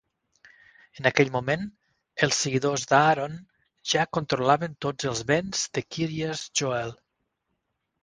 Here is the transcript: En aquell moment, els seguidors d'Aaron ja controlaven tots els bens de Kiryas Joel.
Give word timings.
En 1.01 1.09
aquell 1.09 1.29
moment, 1.35 1.65
els 2.29 2.41
seguidors 2.47 2.87
d'Aaron 2.93 3.37
ja 3.95 4.09
controlaven 4.19 4.77
tots 4.89 5.11
els 5.15 5.25
bens 5.35 5.65
de 5.79 5.89
Kiryas 5.93 6.47
Joel. 6.63 7.01